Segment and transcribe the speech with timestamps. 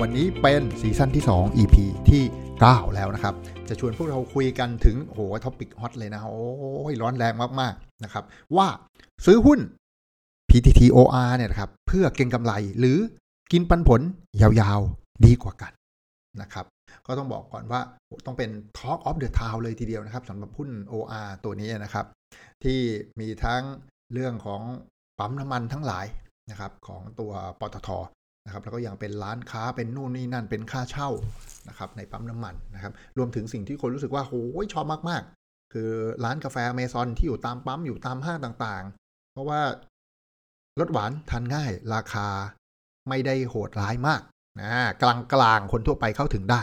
[0.00, 1.76] วันนี้เป็นซีซั่นที่ 2 EP
[2.10, 2.22] ที่
[2.58, 3.34] 9 แล้วนะครับ
[3.68, 8.24] จะชวนพวกเราคุยกันถึงโอ้โห topic hot เลยนะ โอ้ยร้อนแรงมากๆนะครับ
[8.56, 8.66] ว่า
[9.24, 9.60] ซื้อหุ้น
[10.50, 12.98] PTTOR เนี่ยนะครับ เพื่อเก็งกำไรหรือ
[13.52, 14.00] กินปันผล
[14.40, 15.72] ยาวๆดีกว่ากัน
[16.40, 16.66] นะครับ
[17.06, 17.80] ก็ต้องบอกก่อนว่า
[18.26, 22.06] ต้องเป็น Talk of the Town เลยทีเดียวนะครับสำหรับหุ้น OR ตัวนี้นะครับ
[22.64, 22.78] ที่
[23.20, 23.62] มีทั้ง
[24.12, 24.60] เรื่องของ
[25.18, 26.06] ปั๊มน้ำมันทั้งหลาย
[26.50, 27.88] นะครับของตัวปตท
[28.44, 31.10] นะครับแล้วก็ยังเป็นร้านค้าเป็นนู่นนี่นั่นเป็นค่าเช่า
[31.68, 35.90] นะครับในปั๊มน้ำมันนะครับรวมถึงสิ่งที่คนรู้สึกว่าโอ้ยชอบมากๆ คือ
[36.24, 39.60] ร้านกาแฟเมซอนที่อยู่ตามปั๊มอยู่ตามห้างต่างๆ เพราะว่า
[40.80, 42.26] รสหวานทานง่ายราคา
[43.08, 44.22] ไม่ได้โหดร้ายมาก
[44.60, 46.60] นะกลางกลางคนทั่วไปเข้าถึงได้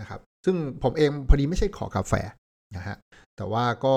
[0.00, 2.12] นะครับ ซึ่งผมเองพอดีไม่ใช่ขอกาแฟ
[2.76, 2.96] นะฮะ
[3.36, 3.96] แต่ว่าก็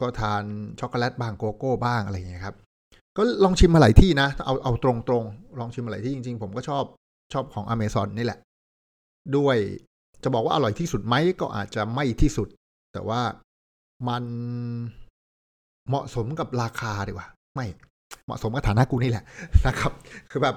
[0.00, 0.42] ก็ทาน
[0.80, 2.56] ช็อกโกแลตบ้างโกโก้บ้างอะไรอย่างเงี้ยครับ
[3.16, 5.24] ก็ลองชิมมาหลายที่นะ เอาเอาตรงตรง
[5.60, 6.84] ลองชิมมาหลายที่จริง ๆ ผมก็ชอบ
[7.32, 8.38] ชอบของอเมซอนนี่แหละ
[9.36, 9.56] ด้วย
[10.22, 12.48] จะบอกว่าอร่อยที่สุดไหมก็อาจจะไม่ที่สุด
[12.92, 13.20] แต่ว่า
[14.08, 14.24] มัน
[15.88, 17.66] เหมาะสมกับราคาดีกว่า ไม่
[18.24, 19.24] เหมาะสมกับฐานะกูนี่แหละ
[19.66, 19.92] นะครับ
[20.30, 20.56] คือแบบ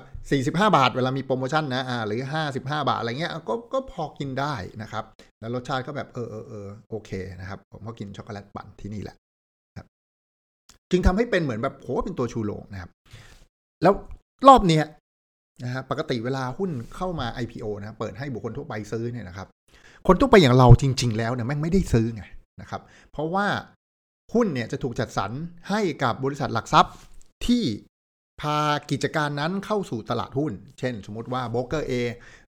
[0.52, 2.22] 45 บาท เวลามีโปรโมชั่นนะอ่าหรือ
[2.54, 5.04] 55 บาทอะไรเงี้ยก็ก็พอกินได้นะครับ
[5.40, 9.16] แล้วรสชาติก็แบบเออเออเออโอเคนะครับ ผมก็กินช็อกโกแลตปั่นที่นี่แหละ
[10.92, 12.90] จึงทำให้เป็นเหมือนแบบโหเป็นตัวชูโรงนะครับ
[13.84, 13.94] แล้ว
[14.48, 14.86] รอบเนี้ย
[15.64, 19.48] นะฮะปกติเวลาหุ้นเข้ามา IPO นะเปิดให้บุคคลทั่วไปซื้อเนี่ยนะครับ
[20.08, 22.24] คนทั่วไปอย่างเราจริง ๆ แล้วเนี่ยแม่งไม่ได้ซื้อไง
[22.62, 23.48] นะครับ เพราะว่า
[24.34, 25.32] หุ้นเนี่ยจะถูกจัดสรร
[25.70, 26.94] ให้กับบริษัทหลักทรัพย์
[27.48, 27.64] ที่
[28.42, 28.60] พา
[28.92, 31.94] กิจการนั้นเข้าสู่ตลาดหุ้น เช่น สมมติว่าโบรกเกอร์เอ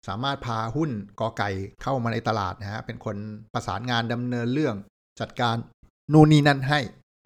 [0.08, 0.90] สามารถพาหุ้น
[1.20, 1.50] กอไก่
[1.82, 3.16] เข้ามาในตลาดนะฮะเป็นคน
[3.54, 4.74] ประสานงานดำเนินเรื่อง
[5.20, 5.56] จัดการ
[6.12, 6.80] นู่นนี่นั่นให้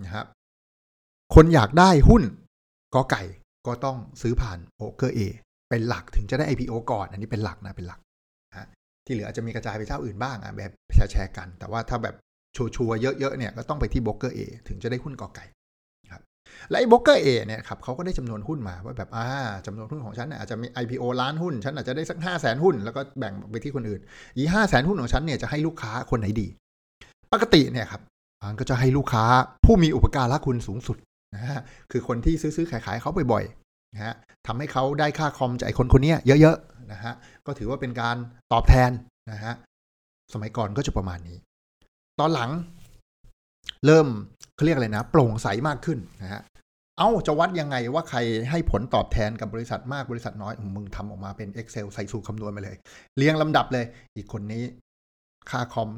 [0.04, 0.26] นะครับ
[1.38, 2.22] คนอยากได้หุ้น
[2.94, 3.22] กอไก่
[3.66, 5.20] ก็ต้องซื้อผ่านโบรกเกอร์เอ
[5.70, 8.00] เป็นหลักถึงจะได้ IPO ก่อน อันนี้เป็นหลักนะเป็นหลัก
[8.50, 8.68] นะ
[9.06, 10.72] ที่เหลืออาจจะมีกระจายไปเจ้าอื่นบ้างอะแบบ
[11.12, 12.14] แชร์กัน แต่ว่าถ้าแบบ
[12.56, 15.44] ชัวร์เยอะๆเนี่ยก็ต้องไปที่โบรกเกอร์เอถึงจะได้หุ้นกอไก่
[16.12, 16.22] ครับ
[16.70, 19.26] และไอ้โบรกเกอร์เอเนี่ยครับเขาก็ได้จำนวนหุ้นมาว่าแบบอ่า
[19.66, 24.00] จำนวนหุ้นของฉันเนี่ยอาจจะมี IPO ล้านหุ้น ฉันอาจจะได้สักห้าแสนหุ้น แล้วก็แบ่งไปที่คนอื่น
[24.36, 26.48] อีห้าแสนหุ้นของฉันเนี่ยจะให้ลูกค้าคนไหนดี
[27.32, 28.02] ปกติเนี่ยครับ
[28.42, 29.24] มันก็จะให้ลูกค้า
[29.64, 30.96] ผู้มีอุปการะคุณสูงสุด
[31.36, 31.60] นะฮะ
[31.90, 34.14] คือคนที่ซื้อๆขายๆเขาบ่อยๆนะฮะ
[34.46, 37.14] ทำให้เขาได้ค่าคอมจากไอ้คนคนนี้เยอะๆนะฮะ
[37.46, 38.16] ก็ถือว่าเป็นการ
[38.52, 38.90] ตอบแทน
[39.32, 39.54] นะฮะ
[40.32, 41.38] สมัยก่อนก็จะประมาณนี้
[42.20, 42.50] ตอนหลัง
[43.86, 44.06] เริ่ม
[44.54, 46.42] เขาเรียกอะไรนะ โปร่งใสมากขึ้นนะฮะ
[46.98, 48.18] เอ้าจะวัดยังไงว่าใคร
[48.50, 52.76] ให้ผลตอบแทนกับบริษัทมากบริษัทน้อย มึงทำออกมาเป็น Excel ใส่สูตรคำนวณไปเลย
[53.16, 53.84] เรียงลำดับเลย
[54.16, 54.64] อีกคนนี้
[55.50, 55.88] ค่าคอม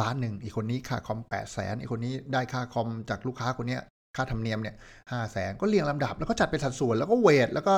[0.00, 3.82] ล้านหนึ่ง อีกคนนี้ค่าคอมแปดแสนอีกคนนี้ได้ค่าคอมจากลูกค้าคนเนี้ย
[4.16, 4.76] ค่าธรรมเนียมเนี่ย
[5.10, 7.74] ห้าแสนก็เรียงลำดับ แล้วก็จัดเป็นสัดส่วนแล้วก็เวทแล้วก็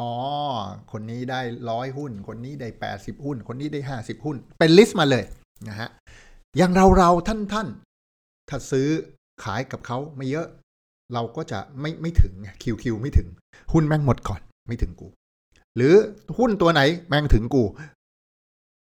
[0.00, 0.12] อ๋อ
[0.92, 5.24] คนนี้ได้ร้อยหุ้น คนนี้ได้แปดสิบหุ้น คนนี้ได้ห้าสิบหุ้น เป็นลิสต์มาเลย
[5.68, 5.88] นะฮะ
[6.58, 7.68] อย่างเราเราท่านท่าน
[8.48, 8.88] ถ้าซื้อ
[9.44, 10.46] ขายกับเขาไม่เยอะ
[11.14, 12.32] เราก็จะไม่ไม่ถึง
[12.62, 13.28] คิวคิวไม่ถึง
[13.72, 15.08] หุ้นแม่งหมดก่อน ไม่ถึงกู
[15.76, 15.94] หรือ
[16.38, 17.64] หุ้นตัวไหนแม่งถึงกู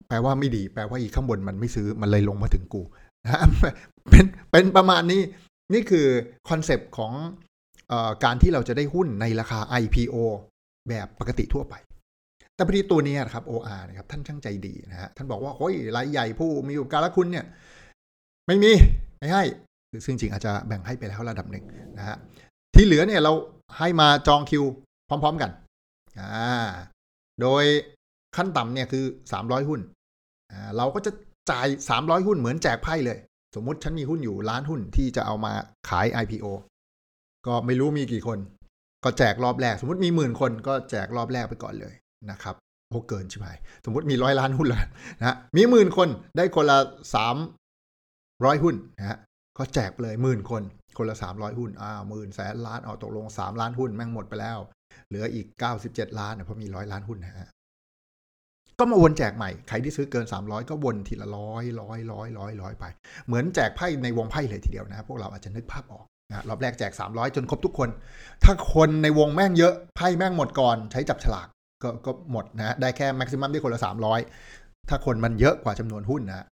[0.08, 2.82] แปลว่าไม่ดี แปลว่าอีกข้างบนมันไม่ซื้อมันเลยลงมาถึงกู
[3.26, 3.38] นะ
[4.10, 5.22] เป็นเป็นประมาณนี้
[5.72, 6.06] นี่คือ
[6.48, 7.12] คอนเซปต์ของ
[7.92, 7.94] อ
[8.24, 10.14] การที่เราจะได้หุ้นในราคา IPO
[10.88, 11.74] แบบปกติทั่วไป
[12.54, 17.44] แต่พอดีตัวนี้นะครับ OR นะครับท่านช่างใจดีนะฮะท่านบอกว่าโอ้ยรายใหญ่ผู้มีอุปการะคุณเนี่ย
[18.46, 18.72] ไม่มี
[19.18, 19.42] ไม่ให้
[20.04, 21.64] ซึ่งจริงอาจจะแบ่งให้ไปแล้วระดับหนึ่ง
[21.98, 22.16] นะฮะ
[22.74, 23.32] ที่เหลือเนี่ยเรา
[23.78, 24.64] ให้มาจองคิว
[25.08, 25.50] พร้อม ๆกัน
[26.20, 26.68] อ่า
[27.40, 27.64] โดย
[28.36, 29.04] ขั้นต่ำเนี่ยคือ
[29.36, 29.80] 300 หุ้น
[30.52, 31.12] อ่าเราก็จะ
[31.50, 31.66] จ่าย
[31.98, 33.18] 300 หุ้นเหมือนแจกไพ่เลย
[33.54, 35.52] สมมุติฉันมีหุ้นอยู่ล้านหุ้นที่จะเอามา
[35.88, 36.46] ขาย IPO
[37.46, 38.38] ก็ไม่รู้มีกี่คน
[39.04, 41.94] ก็แจกรอบแรก สมมติมีหมื่นคนก็แจกรอบแรกไปก่อนเลย
[42.30, 42.54] นะครับ
[42.88, 43.48] โอ้เกินใช่ไหม
[43.84, 44.84] สมมติมีร้อยล้านหุ้นแล้ว
[45.20, 46.78] นะมีหมื่นคนได้คนละ
[47.14, 47.36] สาม
[48.44, 49.18] ร้อยหุ้นนะฮะ
[49.58, 50.62] ก็แจกไปเลยหมื่นคน
[50.98, 54.58] คนละสามร้อยหุ้นอ้าวหมื่นแสนล้านเอาตกลงสามล้านหุ้นแม่งหมดไปแล้ว
[55.08, 57.48] เหลืออีกเก้าสิบเจ็ดล้านเนี่ยเพราะมีร้อยล้านหุ้นนะฮะ
[58.78, 62.84] ก็มาวนแจกใหม่ ใครที่ซื้อเกินสามร้อยก็วนทีละร้อยร้อยร้อยร้อยร้อยไป
[63.26, 67.88] เหมือนแจกไพ่ในวงไพ่เลยทีเดียวนะ พวกเราอาจจะนึกภาพออกนะรอบแรกแจกสามร้อยจนครบทุกคน
[68.44, 71.48] ถ้าคนในวงแม่งเยอะไพ่แม่งหมดก่อนใช้จับฉลาก
[71.82, 74.20] ก็ก็หมดนะได้แค่แม็กซิมัมที่คนละสามร้อย
[74.88, 76.46] ถ้าคนมันเยอะกว่าจำนวนหุ้นนะ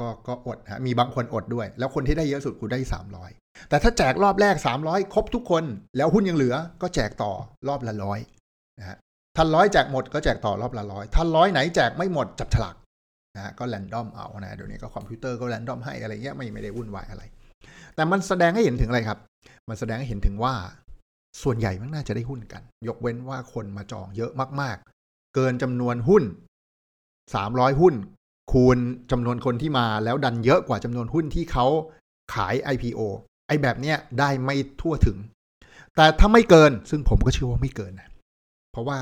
[0.00, 2.78] ก็ก็อดฮะมีบางคนอดด้วย แล้วคนที่ได้เยอะสุดกูได้
[3.24, 4.54] 300 แต่ถ้าแจกรอบแรก
[4.84, 5.64] 300 ครบทุกคน
[5.96, 7.32] แล้วหุ้นยังเหลือก็แจกต่อ
[7.68, 8.18] รอบละร้อย
[8.78, 8.96] นะฮะ
[9.36, 12.76] ถ้าร้อยแจกหมดก็แจกต่อรอบละร้อยถ้าร้อยไหนแจกไม่หมดจับฉลาก
[13.36, 17.22] นะก็แรนดอมเอานะเดี๋ยวนี้ก็คอมพิวเตอร์ก็แรนดอมให้อะไรเงี้ยไม่ไม่ได้วุ่นวายอะไร
[17.94, 19.18] แต่มันแสดงให้เห็นถึงอะไรครับ
[19.68, 20.54] มันแสดงให้เห็นถึงว่า
[21.42, 26.22] ส่วนใหญ่มันน่าจะได้หุ้นกัน ยกเว้นว่าคนมาจองเยอะมากๆ เกินจำนวนหุ้น
[27.02, 27.94] 300หุ้น
[28.52, 28.78] คูณ
[29.10, 31.66] จำนวนคนที่มาแล้วดันเยอะกว่าจำนวนหุ้นที่เขา
[32.34, 33.00] ขาย IPO
[33.48, 35.18] ไอ้แบบเนี้ยได้ไม่ทั่วถึง
[35.96, 38.08] แต่ถ้าไม่เกินซึ่งผมก็เชื่อว่าไม่เกินนะ
[38.72, 38.98] เพราะว่า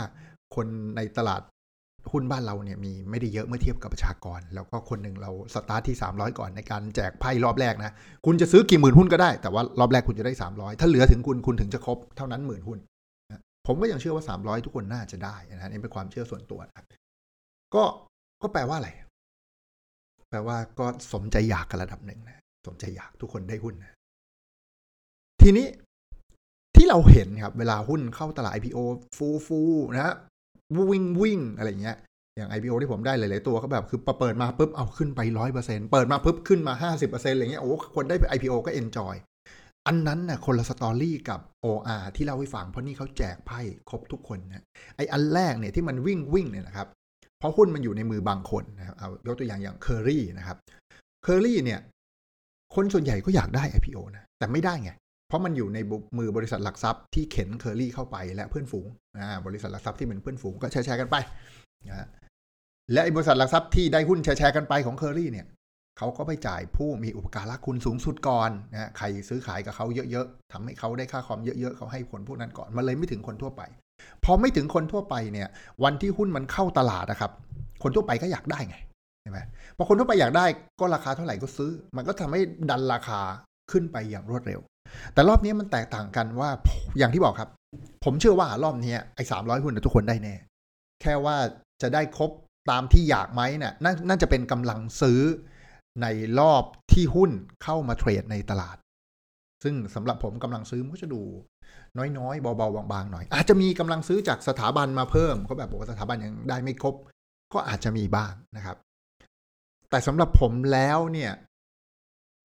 [0.56, 0.66] คน
[0.96, 1.42] ในตลาด
[2.12, 7.92] หุ้นบ้านเราเนี่ยมีไม่ได้เยอะเมื่อเทียบกับประชากร แล้วก็คนหนึ่งเราสตาร์ทที่ 300 ก่อนในการแจกไพ่รอบแรกนะ
[8.26, 12.78] คุณจะซื้อกี่หมื่นหุ้นก็ได้ แต่ว่ารอบแรกคุณจะได้ 300 ถ้าเหลือถึงคุณคุณถึงจะครบเท่านั้นหมื่นหุ้น
[13.66, 16.84] ผมก็ยังเชื่อว่า 300 ทุกคนน่าจะได้นะนี่เป็นความเชื่อส่วนตัวนะ
[17.74, 17.84] ก็
[18.42, 18.90] ก็แปลว่าอะไร
[20.30, 23.92] แปลว่าก็สมใจอยากกันระดับหนึ่งนะสมใจอยากทุกคนได้หุ้นนะ
[25.42, 25.66] ทีนี้
[26.76, 28.78] ที่เราเห็นครับ เวลาหุ้นเข้าตลาด IPO
[29.16, 29.60] ฟูฟู
[29.94, 30.14] นะ
[30.90, 31.96] วิ่งวิ่งอะไรเงี้ย
[32.36, 39.14] อย่าง IPO ที่ผมได้หลาย ๆ ตัวก็แบบคือเปิดมาปุ๊บเอาขึ้นไปร้อยเปอร์เซ็นเปิดมาปุ๊บขึ้นมาห้าสิบเปอร์เซ็นต์อะไรเงี้ยโอ้คนได้ไป IPO ก็เอนจอย
[39.86, 44.64] อันนั้นน่ะคนละ story กับ OR ที่เล่าให้ฟังเพราะนี่เขาแจกไพ่ครบทุกคนนะ
[44.96, 46.88] ไออันแรกเนี่ยที่มันวิ่งวิ่งเนี่ยนะครับ
[47.38, 50.56] เพราะหุ้นมันอยู่ในมือบางคนนะครับเอายกตัวอย่างอย่างเคอรี่นะครับ
[51.22, 51.80] เคอรี่เนี่ย
[52.74, 54.90] คนส่วนใหญ่ก็อยากได้ IPO นะแต่ไม่ได้ไง
[55.34, 55.78] เพราะมันอยู่ใน
[56.18, 58.86] มือบริษัทหลักทรัพย์ที่เข็นเคอรี่เข้าไปและเพื่อนฝูง
[59.18, 61.16] อ่าบริษัทหลักทรัพย์ที่เป็นเพื่อนฝูงก็แชร์กันไป
[61.88, 62.06] นะ
[62.92, 65.46] และบริษัทหลักทรัพย์ที่ได้หุ้นแชร์กันไปของเคอรี่เนี่ย
[65.98, 73.62] เขาก็ไปจ่ายผู้มีอุปการะคุณสูงสุดก่อนนะใครซื้อขายกับเขาเยอะๆทำให้เขาได้ค่าคอมเยอะๆเขาให้ผลพวกนั้นก่อนมันเลยไม่ถึงคนทั่วไป
[74.24, 75.48] พอไม่ถึงคนทั่วไปเนี่ย
[75.84, 77.32] วันที่หุ้นมันเข้าตลาดนะครับ
[77.82, 78.76] คนทั่วไปก็อยากได้ไง
[79.22, 79.38] ใช่ไหม
[79.76, 80.46] พอคนทั่วไปอยากได้
[80.80, 82.40] ก็ราคาเท่าไหร่ก็ซื้อ มันก็ทำให้
[82.70, 83.20] ดันราคา
[83.72, 84.60] ขึ้นไปอย่างรวดเร็ว
[85.14, 86.50] แต่รอบนี้มันแตกต่างกันว่า
[86.98, 87.50] อย่างที่บอกครับ
[88.04, 90.34] ผมเชื่อว่ารอบนี้ไอ้สามร้อยหุ้นทุกคนได้แน่
[91.02, 91.36] แค่ว่า
[91.82, 92.30] จะได้ครบ
[92.70, 93.72] ตามที่อยากไหมเนี่ย
[94.08, 95.20] น่าจะเป็นกำลังซื้อ
[96.02, 96.06] ใน
[96.40, 97.30] รอบที่หุ้น
[97.64, 98.76] เข้ามาเทรดในตลาด
[99.62, 101.22] ซึ่งสำหรับผมกำลังซื้อมันก็จะดู
[102.18, 106.94] น้อยๆ เบาๆบางๆหน่อย อาจจะมีกำลังซื้อจากสถาบันมาเพิ่มเขาแบบบอกว่าสถาบันยังได้ไม่ครบ
[107.52, 108.76] ก็อาจจะมีบ้างนะครับ
[109.90, 111.32] แต่สำหรับผมแล้วเนี่ย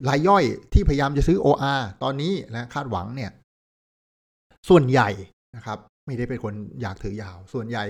[0.08, 3.30] รายย่อยที่พยายามจะซื้อ OR ตอนนี้นะคาดหวังเนี่ย
[4.68, 5.08] ส่วนใหญ่
[5.56, 7.84] นะครับ ไม่ได้เป็นคนอยากถือยาว ส่วนใหญ่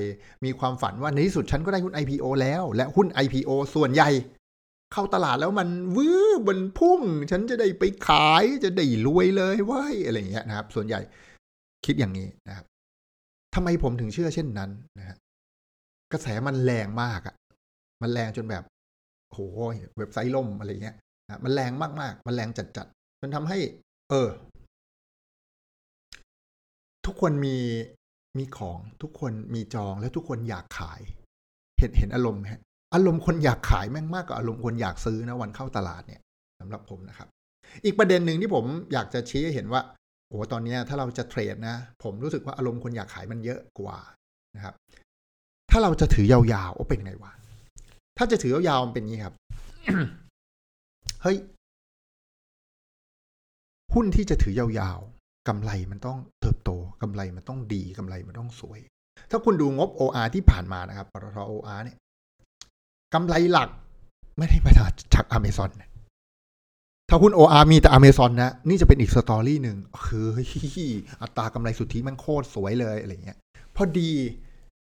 [0.44, 4.10] มีความฝันว่าในที่สุดฉันก็ได้หุ้น IPO แล้ว และหุ้น IPO ส่วนใหญ่
[4.92, 11.00] เข้าตลาดแล้วมันวื้อมันพุ่ง ฉันจะได้ไปขายจะได้รวยเลยว้ยอะไรอย่างเงี้ยนะครับ ส่วนใหญ่
[11.86, 12.66] คิดอย่างนี้นะครับ
[13.54, 15.16] ทำไมผมถึงเชื่อเช่นนั้นนะฮะ
[16.12, 17.34] กระแสมันแรงมากอะ่ะ
[18.02, 18.64] มันแรงจนแบบ
[19.32, 19.38] โห
[19.98, 20.96] เว็บไซต์ล่มอะไรเงี้ย
[21.44, 23.58] มันแรงมากๆ มันแรงจัดๆ มันทำให้
[24.10, 24.28] เออ
[27.06, 27.56] ทุกคนมี
[28.38, 31.00] มีของทุกคนมีจองแล้วทุกคนอยากขาย
[31.78, 32.62] เห็นเห็นอารมณ์ฮะ
[32.94, 36.20] อารมณ์คนอยากขายแม่งมากกว่าอารมณ์คนอยากซื้อนะวันเข้าตลาดเนี่ย
[36.60, 37.28] สำหรับผมนะครับ
[37.84, 39.80] อีกประเด็นหนึ่งที่ผมอยากจะชี้ให้เห็นว่า
[40.28, 43.98] โอ้ตอนนี้ถ้าเราจะเทรดนะ ผมรู้สึกว่าอารมณ์คนอยากขายมันเยอะกว่า
[44.56, 44.74] นะครับ
[45.70, 47.32] ถ้าเราจะถือยาวๆโอ้เป็นไงวะ
[48.18, 49.34] ถ้าจะถือยาวๆมันเป็นงี้ครับ
[51.22, 51.36] เฮ้ย
[53.94, 56.70] หุ้นที่จะถือยาวๆกำไรมันต้องเติบโต
[57.02, 58.80] กำไรมันต้องดีกำไรมันต้องสวย
[59.30, 61.96] ถ้าคุณดูงบ OR ที่ผ่านมานะครับปตท OR เนี่ย
[63.14, 63.68] กำไรหลัก
[64.38, 65.70] ไม่ได้มาจากอเมซอน
[67.08, 70.26] ถ้าหุ้น OR มีแต่อเมซอนนะ นี่จะเป็นอีกสตอรี่หนึ่งคือ
[71.22, 73.38] อัตรากำไรสุทธิมันโคตรสวยเลยอะไรเงี้ย
[73.76, 74.10] พอดี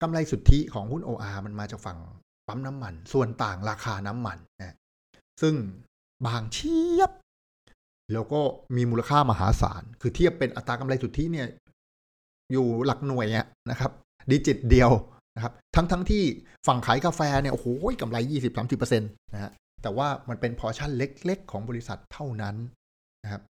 [0.01, 2.00] กำไรสุทธิของหุ้น OR มันมาจากฝั่ง
[2.48, 4.75] ปั๊มน้ำมัน ส่วนต่างราคาน้ำมันนะ
[5.42, 5.54] ซึ่ง
[6.25, 7.12] บางเชียบ
[8.13, 8.41] แล้วก็
[8.75, 11.48] มีมูลค่ามหาศาล คือเทียบเป็นอัตรากำไรสุทธิเนี่ย
[12.51, 13.27] อยู่หลักหน่วย
[13.69, 13.91] นะครับ
[14.31, 14.91] ดิจิตเดียว
[15.36, 16.24] นะครับ ทั้งทั้งที่
[16.67, 17.67] ฝั่งขายกาแฟเนี่ย โอ้โห
[18.01, 22.55] กำไรยี่สิบสามสิบเปอร์เซ็นต์นะฮะ แต่ว่ามันเป็นพอชั่นเล็ก ๆ ของบริษัทเท่านั้น
[23.24, 23.41] นะครับ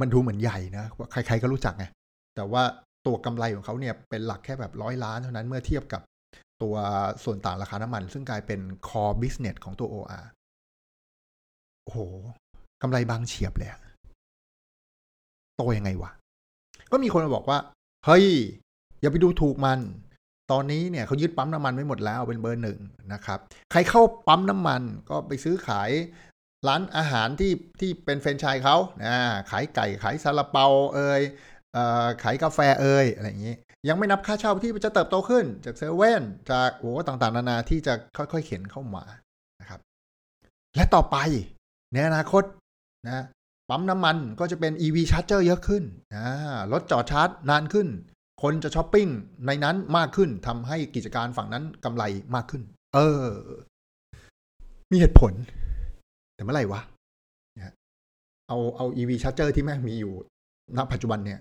[0.00, 1.84] มันดูเหมือนใหญ่นะว่าใคร ๆ ก็รู้จักไง
[2.36, 2.62] แต่ว่า
[3.06, 6.02] ตัวกำไรของเขาเนี่ยเป็นหลักแค่แบบร้อยล้านเท่านั้นเมื่อเทียบกับ
[6.62, 6.74] ตัว
[7.24, 10.24] ส่วนต่างราคาน้ำมัน ซึ่งกลายเป็น core business ของตัว OR
[11.84, 11.98] โอ้โห
[12.82, 13.70] กำไรบางเฉียบเลย
[15.56, 16.10] โตยังไงวะ
[16.92, 17.58] ก็มีคนมาบอกว่า
[18.06, 18.26] เฮ้ย
[19.00, 19.80] อย่าไปดูถูกมัน
[20.52, 22.80] ตอนนี้เนี่ยเขายึดปั๊มน้ำมันไว้หมดแล้วเป็นเบอร์หนึ่ง
[23.12, 23.38] นะครับ
[23.72, 25.90] ใครเข้าปั๊มน้ำมันก็ไปซื้อขาย
[26.68, 29.16] ร้านอาหารที่ที่เป็นแฟรนไชส์เขานะ
[29.50, 31.22] ขายไก่ขายซาลาเปาเอ่ย
[32.22, 33.54] ขายกาแฟเอ่ยอะไรอย่างนี้
[33.88, 39.04] ยังไม่นับค่าเช่าที่จะเติบโตขึ้น จากเซเว่นจากโอ้ต่างๆ นานาที่จะค่อยๆ เข็นเข้ามา
[39.60, 39.80] นะครับ
[40.76, 41.16] และต่อไป
[41.94, 42.44] ในอนาคต
[43.06, 43.24] นะ
[43.68, 45.82] ปั๊มน้ำมันก็จะเป็น EV Charger เยอะขึ้น
[46.72, 47.88] รถจอดชาร์จนานขึ้น
[48.42, 49.08] คนจะช้อปปิ้ง
[49.46, 52.62] ในนั้นมากขึ้นทำให้กิจการฝั่งนั้นกำไรมากขึ้น
[52.94, 53.28] เออ
[54.92, 55.32] มีเหตุผล
[56.34, 56.80] แต่เมื่อไหร่วะ
[58.48, 60.12] เอาเอา EV Charger ที่แม่งมีอยู่
[60.76, 61.40] ณปัจจุบันเนี่ย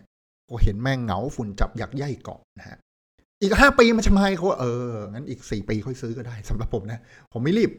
[0.50, 2.78] ก็เห็นแม่งเหงาฝุ่นจับอยากย่ายเกาะนะฮะ
[3.42, 7.00] อีกห้าปีมันจะมาเขาเอองั้นอีกสี่ปีค่อยซื้อก็ได้สำหรับผมนะ
[7.34, 7.72] ผมไม่รีบ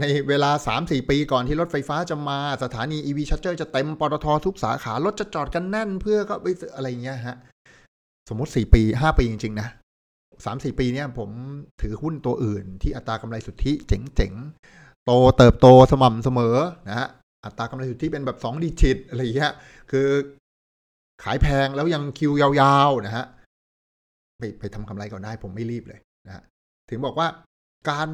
[0.00, 7.36] ในเวลาสามสี่ปีก่อนที่รถไฟฟ้าจะมาสถานี EV Charger จะเต็มปตททุกสาขารถจะจอดกันแน่นเพื่อก็ไปอะไรเงี้ยฮะ
[8.28, 9.68] สมมติสี่ปีห้าปีจริง ๆ นะ
[10.44, 11.30] สามสี่ปีเนี่ยผม
[11.82, 16.56] ถือหุ้นตัวอื่น ที่อัตรากำไรสุทธิเจ๋งๆ โตเติบโตสม่ำเสมอ
[16.88, 17.08] นะฮะ
[17.44, 19.52] อัตรากำไรสุทธิเป็นแบบสองดิจิตอะไรเงี้ย
[19.90, 20.08] คือ
[21.22, 23.26] ขายแพงแล้วยังคิวยาวๆนะฮะ
[24.38, 26.42] ไปไปทำกำไรก่อนได้ผมไม่รีบเลยนะ
[26.90, 27.28] ถึงบอกว่า
[27.90, 28.08] การ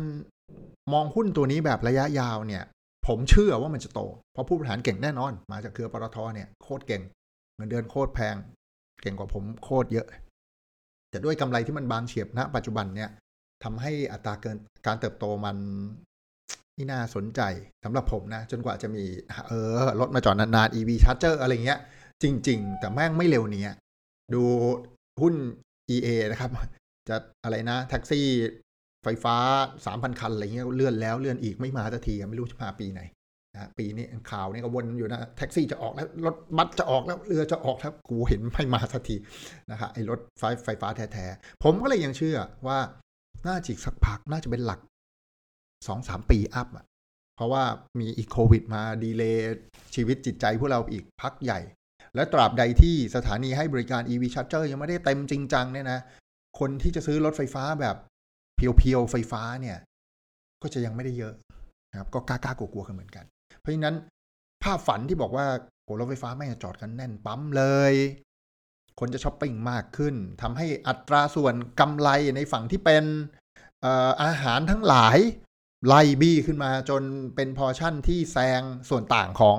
[0.92, 2.62] มองหุ้นตัวนี้แบบระยะยาวเนี่ย
[3.06, 4.00] ผมเชื่อว่ามันจะโต
[4.32, 7.02] เพราะผู้บริหารเก่งแน่นอน มาจากเครือปตทเนี่ยโคตรเก่ง
[7.56, 8.34] เงินเดือนโคตรแพง
[9.02, 10.06] เก่งกว่าผมโคตรเยอะ
[11.10, 13.10] แต่ด้วยกำไรที่มันบานเฉียบณปัจจุบันเนี่ย
[13.64, 14.56] ทำให้อัตราเกิน
[14.86, 15.56] การเติบโตมัน
[16.74, 17.40] ที่น่าสนใจ
[17.84, 19.04] สำหรับผมนะ จนกว่าจะมี
[19.46, 21.80] เออรถมาจอดนานๆ EV Charger อะไรเงี้ย
[22.22, 23.74] จริง ๆ แต่แม่งไม่เร็วนี้
[24.34, 24.42] ดู
[25.20, 25.34] หุ้น
[25.94, 26.50] EA นะครับ
[27.08, 28.26] จะอะไรนะ แท็กซี่
[29.04, 29.36] ไฟฟ้า
[29.86, 33.00] สามพันคันอะไรเงี้ยเลื่อนแล้วเลื่อนอีกไม่มาสักทีไม่รู้จะมาปีไหน
[33.54, 39.16] นะปีนี้ข่าวนี่ก็วนอยู่นะแท็กซี่จะออกแล้วรถบัสจะออกแล้วเรือจะออกแล้วกูเห็นไม่มาสักที
[39.70, 42.78] นะฮะไอ้รถไฟไฟฟ้าแท้ๆผมก็เลยยังเชื่อว่า
[43.46, 44.80] น่าจิกสักพักน่าจะเป็นหลัก
[45.88, 46.84] สองสามปีอัพอะ
[47.36, 47.64] เพราะว่า
[48.00, 49.54] มีอีโควิดมาดีเลย์
[49.94, 51.60] ชีวิตจิตใจพวกเราอีกพักใหญ่
[52.14, 56.00] และตราบใดที่สถานีให้บริการ EV Charger ยังไม่ได้เต็มจริงจังเนี่ยนะ
[56.58, 57.96] คนที่จะซื้อรถไฟฟ้าแบบ
[58.78, 59.78] เพียวๆไฟฟ้าเนี่ย
[60.62, 61.34] ก็จะยังไม่ได้เยอะ
[61.90, 63.24] นะครับ ก็กล้ากลัวๆกันเหมือนกัน
[63.58, 63.96] เพราะฉะนั้น
[64.62, 65.46] ภาพฝันที่บอกว่า
[65.84, 67.94] โอ้รถไฟฟ้าไม่จอดกันแน่นปั๊มเลย
[68.98, 73.04] คนจะช้อปปิ้งมากขึ้นทำให้อัตราส่วนกำไรในฝั่งที่เป็น
[74.22, 75.18] อาหารทั้งหลาย
[75.86, 77.02] ไล่บี้ขึ้นมาจน
[77.34, 79.58] เป็นพอชั่นที่แซงส่วนต่างของ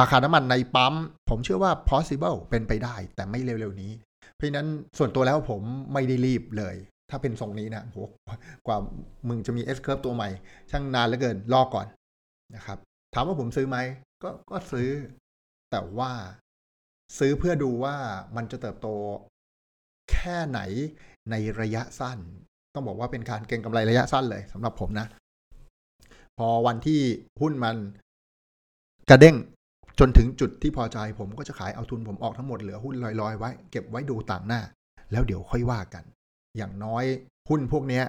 [0.00, 0.94] ราคาน้ำมันในปั๊ม
[1.28, 3.92] ผมเชื่อว่า possible เป็นไปได้ แต่ไม่เร็วๆนี้
[4.34, 5.62] เพราะนั้นส่วนตัวแล้วผม
[5.92, 6.76] ไม่ได้รีบเลย
[7.12, 7.98] ถ้าเป็นทรงนี้นะโห
[8.66, 8.76] กว่า
[9.28, 10.28] มึงจะมี S curve ตัวใหม่
[10.70, 11.86] ช่างนานเหลือเกินรอก่อน
[12.56, 12.78] นะครับ
[13.14, 13.78] ถามว่าผมซื้อไหม
[14.22, 14.88] ก็ก็ซื้อ
[15.70, 16.12] แต่ว่า
[17.18, 17.94] ซื้อเพื่อดูว่า
[18.36, 18.88] มันจะเติบโต
[20.10, 20.60] แค่ไหน
[21.30, 22.18] ในระยะสั้น
[22.74, 25.06] ต้องบอกว่าเป็นการเก็งกำไรระยะสั้นเลยสำหรับผมนะ
[26.38, 27.00] พอวันที่
[27.40, 27.76] หุ้นมัน
[29.10, 29.36] กระเด้ง
[29.98, 34.60] จนถึงจุดที่พอใจผมก็จะขายเอาทุนผมออกทั้งหมดเหลือหุ้นลอยๆไว้ เก็บไว้ดูต่างหน้า
[35.12, 36.04] แล้วเดี๋ยวค่อยว่ากัน
[36.56, 37.04] อย่างน้อย
[37.48, 38.04] หุ้นพวกเนี้ย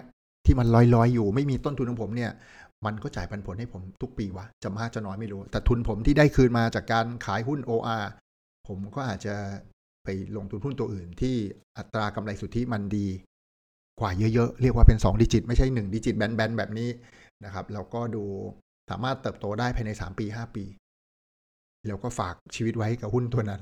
[0.45, 2.31] ที่มันลอยๆอยู่ไม่มีต้นทุนของผมเนี่ย
[2.85, 8.05] มันก็จ่ายปันผลให้ผมทุกปีวะจะมากจะน้อยไม่รู้ แต่ทุนผมที่ได้คืนมาจากการขายหุ้น OR
[8.67, 9.35] ผมก็อาจจะ
[10.03, 10.07] ไป
[10.37, 11.35] ลงทุนหุ้นตัวอื่น ที่
[11.77, 13.07] อัตรากำไรสุทธิมันดี
[13.99, 16.89] กว่าเยอะๆ เรียกว่าเป็น 2 ดิจิต ไม่ใช่ 1 ดิจิตแบนๆแบบนี้
[17.45, 18.23] นะครับแล้วก็ดู
[18.89, 20.63] สามารถเติบโตได้ภายใน 3 ปี 5 ปี
[21.87, 23.61] แล้วก็ฝากชีวิตไว้กับหุ้นตัวนั้น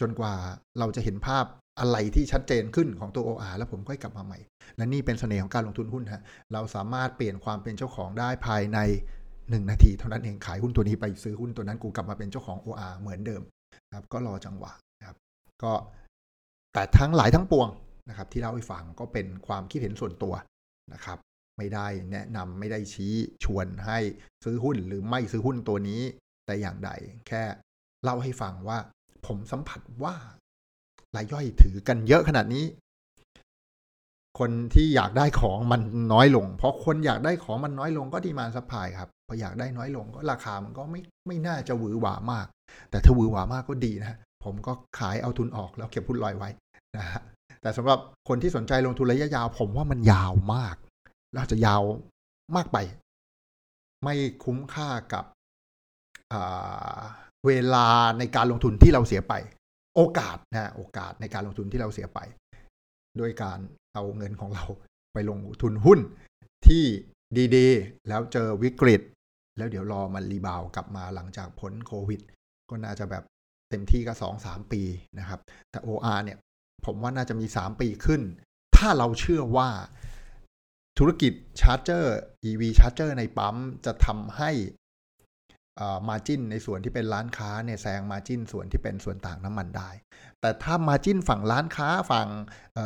[0.00, 0.34] จนกว่า
[0.78, 1.44] เราจะเห็นภาพ
[1.78, 4.38] อะไรที่ชัดเจนขึ้นของตัว OR แล้วผมก็กลับมาใหม่
[4.76, 6.22] และนี่เป็นเสน่ห์ของการลงทุนหุ้นฮะ
[6.52, 8.78] เราสามารถเปลี่ยนความเป็นเจ้าของได้ภายใน
[9.28, 13.42] 1 นาที เท่านั้นเองขายหุ้นตัวนี้ไปซื้อหุ้นตัวนั้นกูกลับมาเป็นเจ้าของ OR เหมือนเดิม
[13.96, 15.16] ครับก็รอจังหวะนะครับ
[15.62, 15.72] ก็
[16.74, 17.68] แต่ทั้งหลายทั้งปวง
[18.08, 20.34] นะครับที่เล่าให้ฟังก็เป็นความคิดเห็นส่วนตัว
[20.92, 21.18] นะครับ
[21.58, 23.98] ไม่ได้แนะนำไม่ได้ชี้ชวนให้
[24.44, 26.02] ซื้อหุ้นหรือไม่ซื้อหุ้นตัวนี้
[26.46, 26.90] แต่อย่างใด
[27.28, 27.42] แค่
[28.04, 28.78] เล่าให้ฟังว่า
[29.26, 30.14] ผมสัมผัสว่า
[31.16, 32.64] รายย่อยถือกันเยอะขนาดนี้
[34.38, 35.80] คนที่อยากได้ของมัน
[36.12, 42.46] น้อยลง เพราะคนอยากได้ของมันน้อยลงก็ดีมาสัพพายครับพออยากได้น้อยลงก็ราคามันก็ไม่ไม่น่าจะหวือหวามาก
[42.90, 46.48] แต่ถ้าหวือหวามากก็ดีนะผมก็ขายเอาทุนออกแล้วเก็บพุนลอยไว้
[46.96, 47.22] นะฮะ
[47.62, 47.98] แต่สำหรับ
[48.28, 50.76] คนที่สนใจลงทุนระยะยาว ผมว่ามันยาวมาก
[51.34, 51.82] เราจะยาว
[52.56, 52.78] มากไป
[54.04, 54.14] ไม่
[54.44, 55.24] คุ้มค่ากับ
[57.46, 57.86] เวลา
[58.18, 59.34] ในการลงทุนที่เราเสียไป
[60.00, 62.20] โอกาสนะโอกาสในการลงทุนที่เราเสียไป
[63.20, 63.58] ด้วยการ
[63.94, 64.66] เอาเงินของเรา
[65.12, 66.00] ไปลงทุนหุ้น
[66.66, 66.84] ที่
[67.56, 69.00] ดีๆ แล้วเจอวิกฤต
[69.58, 72.20] แล้วเดี๋ยวรอมันรีบาวกลับมาหลังจากพ้นโควิด
[72.70, 73.24] ก็น่าจะแบบ
[73.70, 74.82] เต็มที่ก็สองสามปี
[75.18, 75.40] นะครับ
[75.70, 76.38] แต่ OR เนี่ย
[76.86, 78.22] ผมว่าน่าจะมีสามปีขึ้น
[78.76, 79.68] ถ้าเราเชื่อว่า
[80.98, 82.16] ธุรกิจชาร์จเจอร์
[82.50, 84.50] EV ชาร์จเจอร์ในปั๊มจะทำให้
[86.08, 89.90] margin ในส่วนที่เป็นร้านค้าเนี่ยแซง margin ส่วนที่เป็นส่วนต่างน้ำมันได้
[90.40, 92.28] แต่ถ้า margin ฝั่งร้านค้าฝั่ง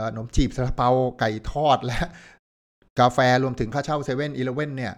[0.07, 0.89] ขนมจีบซาลาเปา
[1.19, 2.01] ไก่ทอดและ
[3.01, 4.95] กาแฟรวมถึงค่าเช่าเซเว่นอีเลเว่นเนี่ย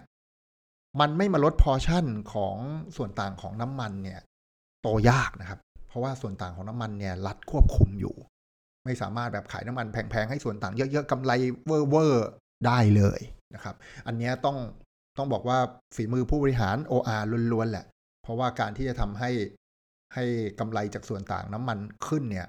[0.99, 2.55] มันไม่มาลดพอชั่นของ
[2.97, 4.19] ส่วนต่างของน้ำมันเนี่ย
[4.81, 8.15] โตยากนะครับ เพราะว่าส่วนต่างของน้ำมันเนี่ยรัฐควบคุมอยู่
[8.85, 11.31] ไม่สามารถแบบขายน้ำมันแพงๆให้ส่วนต่างเยอะๆกำไร
[11.65, 13.19] เวอร์ๆได้เลย
[13.55, 13.75] นะครับ
[14.07, 14.57] อันนี้ต้อง
[15.17, 15.57] ต้องบอกว่า
[15.95, 17.85] ฝีมือผู้บริหาร OR ล้วนๆแหละ
[18.23, 19.31] เพราะว่าการที่จะทำให้
[20.13, 20.23] ให้
[20.59, 22.47] กำไรจากส่วนต่างน้ำมันขึ้นเนี่ย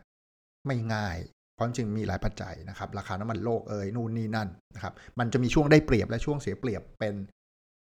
[0.67, 1.17] ไม่ง่าย
[1.55, 7.15] เพราะจริงมีหลายปัจจัยนะครับ ราคาน้ำมันโลกเอ่ยนู่นนี่นั่นนะครับ มันจะมีช่วงได้เปรียบและช่วงเสียเปรียบเป็น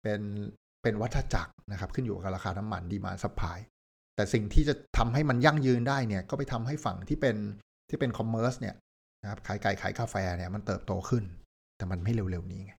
[0.03, 0.21] เป็น
[0.83, 3.57] เป็นวัฏจักรนะครับ ขึ้นอยู่กับราคาน้ำมันดีมาซัพพาย
[4.15, 7.35] แต่สิ่งที่จะทำให้มันยั่งยืนได้เนี่ยก็ไปทำให้ฝั่งที่เป็น
[7.89, 8.75] ที่เป็น commerce เนี่ย
[9.21, 11.23] นะครับขายไก่ขายกาแฟเนี่ยมันเติบโตขึ้น
[11.77, 12.73] แต่มันไม่เร็วๆนี้ไง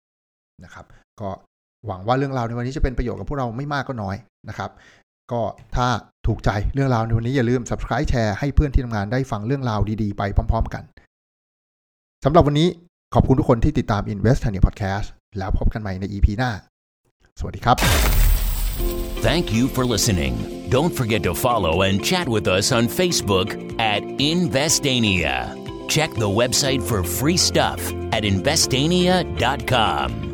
[0.65, 0.87] นะครับ
[1.21, 1.31] ก็
[1.87, 4.17] หวังว่าเรื่องราวในวันนี้จะเป็นประโยชน์กับพวกเราไม่มากก็น้อย
[4.49, 4.71] นะครับ
[5.33, 5.41] ก็
[5.77, 5.87] ถ้า
[6.27, 10.83] ถูกใจเรื่องราวในวันนี้อย่าลืม subscribe แชร์ให้เพื่อนที่ทำงานได้ฟังเรื่องราวดีๆ ไปพร้อม ๆ กัน
[12.25, 12.69] สำหรับวันนี้
[13.15, 15.07] ขอบคุณทุกคนที่ติดตาม Invest t a n i a Podcast
[15.39, 16.51] แล้วพบกันใหม่ใน EP หน้า
[17.39, 17.77] สวัสดีครับ
[19.27, 20.35] Thank you for listening.
[20.69, 23.49] Don't forget to follow and chat with us on Facebook
[23.95, 25.35] at Investania.
[25.89, 27.81] Check the website for free stuff
[28.13, 30.34] at investania.com.